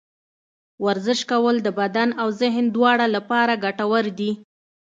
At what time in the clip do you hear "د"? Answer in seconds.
1.63-1.67